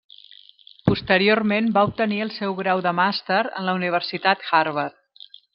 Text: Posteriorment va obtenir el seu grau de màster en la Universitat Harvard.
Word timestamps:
Posteriorment 0.89 1.69
va 1.75 1.83
obtenir 1.91 2.19
el 2.27 2.33
seu 2.39 2.57
grau 2.63 2.83
de 2.89 2.97
màster 3.03 3.41
en 3.51 3.69
la 3.71 3.79
Universitat 3.81 4.51
Harvard. 4.53 5.33